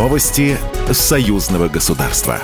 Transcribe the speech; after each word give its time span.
Новости 0.00 0.56
союзного 0.90 1.68
государства. 1.68 2.40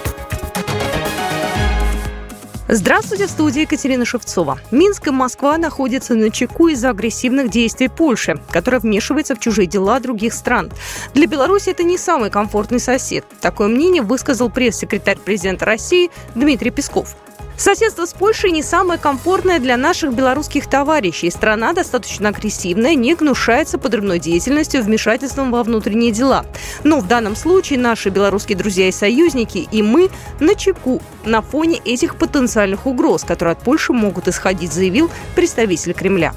Здравствуйте, 2.68 3.28
в 3.28 3.30
студии 3.30 3.62
Екатерина 3.62 4.04
Шевцова. 4.04 4.60
Минск 4.70 5.06
и 5.06 5.10
Москва 5.10 5.56
находятся 5.56 6.14
на 6.14 6.30
чеку 6.30 6.68
из-за 6.68 6.90
агрессивных 6.90 7.48
действий 7.48 7.88
Польши, 7.88 8.38
которая 8.50 8.82
вмешивается 8.82 9.34
в 9.34 9.40
чужие 9.40 9.66
дела 9.66 10.00
других 10.00 10.34
стран. 10.34 10.70
Для 11.14 11.26
Беларуси 11.26 11.70
это 11.70 11.82
не 11.82 11.96
самый 11.96 12.28
комфортный 12.28 12.78
сосед. 12.78 13.24
Такое 13.40 13.68
мнение 13.68 14.02
высказал 14.02 14.50
пресс-секретарь 14.50 15.16
президента 15.16 15.64
России 15.64 16.10
Дмитрий 16.34 16.70
Песков. 16.70 17.16
Соседство 17.56 18.04
с 18.04 18.12
Польшей 18.12 18.50
не 18.50 18.62
самое 18.62 19.00
комфортное 19.00 19.58
для 19.58 19.78
наших 19.78 20.12
белорусских 20.12 20.68
товарищей. 20.68 21.30
Страна 21.30 21.72
достаточно 21.72 22.28
агрессивная, 22.28 22.94
не 22.94 23.14
гнушается 23.14 23.78
подрывной 23.78 24.18
деятельностью, 24.18 24.82
вмешательством 24.82 25.50
во 25.50 25.62
внутренние 25.62 26.12
дела. 26.12 26.44
Но 26.84 27.00
в 27.00 27.08
данном 27.08 27.34
случае 27.34 27.78
наши 27.78 28.10
белорусские 28.10 28.58
друзья 28.58 28.88
и 28.88 28.92
союзники 28.92 29.66
и 29.70 29.82
мы 29.82 30.10
на 30.38 30.54
чеку 30.54 31.00
на 31.24 31.40
фоне 31.40 31.80
этих 31.84 32.16
потенциальных 32.16 32.86
угроз, 32.86 33.24
которые 33.24 33.52
от 33.52 33.60
Польши 33.60 33.94
могут 33.94 34.28
исходить, 34.28 34.72
заявил 34.72 35.10
представитель 35.34 35.94
Кремля. 35.94 36.34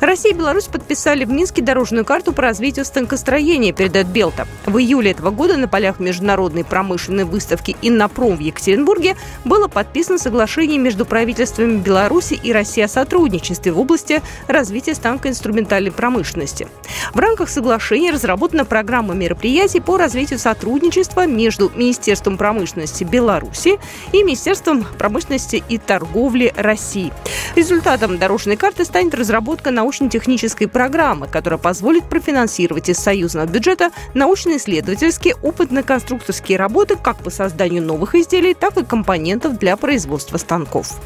Россия 0.00 0.32
и 0.32 0.34
Беларусь 0.34 0.64
подписали 0.64 1.26
в 1.26 1.30
Минске 1.30 1.60
дорожную 1.60 2.06
карту 2.06 2.32
по 2.32 2.40
развитию 2.40 2.86
станкостроения, 2.86 3.74
передает 3.74 4.06
Белта. 4.06 4.48
В 4.64 4.78
июле 4.78 5.10
этого 5.10 5.30
года 5.30 5.58
на 5.58 5.68
полях 5.68 6.00
международной 6.00 6.64
промышленной 6.64 7.24
выставки 7.24 7.76
«Иннопром» 7.82 8.36
в 8.36 8.40
Екатеринбурге 8.40 9.16
было 9.44 9.68
подписано 9.68 10.16
соглашение 10.16 10.78
между 10.78 11.04
правительствами 11.04 11.76
Беларуси 11.76 12.32
и 12.42 12.50
России 12.50 12.82
о 12.82 12.88
сотрудничестве 12.88 13.72
в 13.72 13.78
области 13.78 14.22
развития 14.46 14.94
станкоинструментальной 14.94 15.92
промышленности. 15.92 16.66
В 17.12 17.18
рамках 17.18 17.50
соглашения 17.50 18.10
разработана 18.10 18.64
программа 18.64 19.12
мероприятий 19.12 19.80
по 19.80 19.98
развитию 19.98 20.38
сотрудничества 20.38 21.26
между 21.26 21.70
Министерством 21.76 22.38
промышленности 22.38 23.04
Беларуси 23.04 23.78
и 24.12 24.22
Министерством 24.22 24.86
промышленности 24.98 25.62
и 25.68 25.76
торговли 25.76 26.54
России. 26.56 27.12
Результатом 27.54 28.16
дорожной 28.16 28.56
карты 28.56 28.86
станет 28.86 29.14
разработка 29.14 29.70
научных 29.70 29.89
научно-технической 29.90 30.68
программы, 30.68 31.26
которая 31.26 31.58
позволит 31.58 32.04
профинансировать 32.08 32.88
из 32.88 32.98
союзного 32.98 33.46
бюджета 33.46 33.90
научно-исследовательские, 34.14 35.34
опытно-конструкторские 35.42 36.58
работы 36.58 36.94
как 36.94 37.16
по 37.18 37.30
созданию 37.30 37.82
новых 37.82 38.14
изделий, 38.14 38.54
так 38.54 38.76
и 38.76 38.84
компонентов 38.84 39.58
для 39.58 39.76
производства 39.76 40.36
станков. 40.36 41.00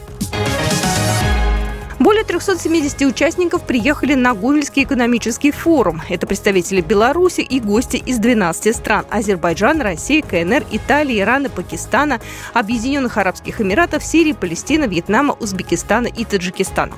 Более 2.15 2.27
370 2.27 3.03
участников 3.03 3.67
приехали 3.67 4.15
на 4.15 4.35
Гомельский 4.35 4.85
экономический 4.85 5.51
форум. 5.51 6.01
Это 6.09 6.29
представители 6.29 6.81
Беларуси 6.81 7.41
и 7.41 7.59
гости 7.59 7.97
из 7.97 8.19
12 8.19 8.77
стран– 8.77 9.05
Азербайджан, 9.11 9.81
Россия, 9.81 10.23
КНР, 10.23 10.65
Италии, 10.71 11.19
Ирана, 11.19 11.51
Пакистана, 11.51 12.21
Объединенных 12.53 13.17
Арабских 13.17 13.61
Эмиратов, 13.61 14.05
Сирии, 14.05 14.31
Палестины, 14.31 14.85
Вьетнама, 14.85 15.37
Узбекистана 15.41 16.07
и 16.07 16.25
Таджикистана. 16.25 16.93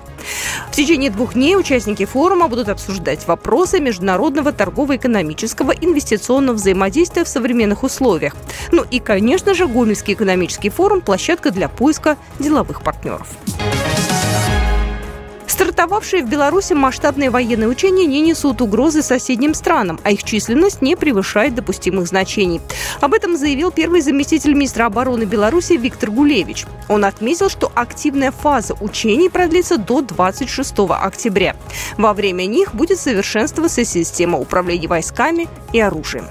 В 0.71 0.77
течение 0.77 1.11
двух 1.11 1.33
дней 1.33 1.57
участники 1.57 2.05
форума 2.05 2.49
будут 2.49 2.69
обсуждать 2.69 3.27
вопросы 3.27 3.81
международного 3.81 4.53
торгово-экономического 4.53 5.71
инвестиционного 5.73 6.57
взаимодействия 6.57 7.25
в 7.25 7.29
современных 7.29 7.85
условиях. 7.85 8.37
Ну 8.71 8.85
и, 8.91 9.01
конечно 9.01 9.55
же, 9.55 9.67
Гомельский 9.67 10.13
экономический 10.13 10.69
форум– 10.69 11.01
площадка 11.07 11.53
для 11.53 11.71
поиска 11.71 12.19
деловых 12.39 12.83
партнеров. 12.83 13.29
Стартовавшие 15.57 16.23
в 16.23 16.29
Беларуси 16.29 16.75
масштабные 16.75 17.31
военные 17.31 17.69
учения 17.69 18.05
не 18.05 18.21
несут 18.21 18.61
угрозы 18.61 19.01
соседним 19.01 19.55
странам, 19.55 19.99
а 20.05 20.11
их 20.11 20.23
численность 20.23 20.83
не 20.83 20.97
превышает 20.97 21.55
допустимых 21.55 22.09
значений. 22.09 22.61
Об 23.01 23.15
этом 23.15 23.39
заявил 23.39 23.71
первый 23.71 24.03
заместитель 24.03 24.53
министра 24.53 24.85
обороны 24.85 25.25
Беларуси 25.25 25.73
Виктор 25.73 26.11
Гулевич. 26.11 26.67
Он 26.91 27.07
отметил, 27.07 27.49
что 27.49 27.73
активная 27.75 28.33
фаза 28.33 28.75
учений 28.83 29.31
продлится 29.31 29.79
до 29.79 30.03
26 30.03 30.75
октября. 30.91 31.57
Во 31.97 32.13
время 32.13 32.45
них 32.45 32.75
будет 32.75 33.01
совершенствоваться 33.01 33.83
система 33.83 34.39
управления 34.39 34.89
войсками 34.89 35.49
и 35.73 35.81
оружием. 35.81 36.27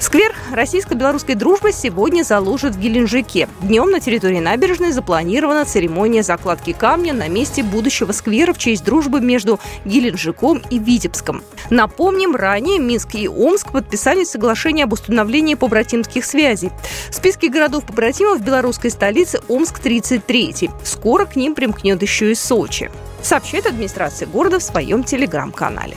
Сквер 0.00 0.32
российско-белорусской 0.52 1.34
дружбы 1.34 1.72
сегодня 1.72 2.22
заложат 2.22 2.76
в 2.76 2.78
Геленджике. 2.78 3.48
Днем 3.60 3.90
на 3.90 3.98
территории 3.98 4.38
набережной 4.38 4.92
запланирована 4.92 5.64
церемония 5.64 6.22
закладки 6.22 6.72
камня 6.72 7.12
на 7.12 7.26
месте 7.26 7.64
будущего 7.64 8.12
сквера 8.12 8.52
в 8.52 8.58
честь 8.58 8.84
дружбы 8.84 9.20
между 9.20 9.58
Геленджиком 9.84 10.62
и 10.70 10.78
Витебском. 10.78 11.42
Напомним, 11.70 12.36
ранее 12.36 12.78
Минск 12.78 13.16
и 13.16 13.28
Омск 13.28 13.72
подписали 13.72 14.22
соглашение 14.22 14.84
об 14.84 14.92
установлении 14.92 15.56
побратимских 15.56 16.24
связей. 16.24 16.70
В 17.10 17.14
списке 17.14 17.48
городов-побратимов 17.48 18.40
белорусской 18.40 18.90
столицы 18.90 19.40
Омск 19.48 19.80
33 19.80 20.70
Скоро 20.84 21.24
к 21.24 21.34
ним 21.34 21.56
примкнет 21.56 22.00
еще 22.02 22.30
и 22.30 22.34
Сочи. 22.36 22.90
Сообщает 23.20 23.66
администрация 23.66 24.28
города 24.28 24.60
в 24.60 24.62
своем 24.62 25.02
телеграм-канале. 25.02 25.96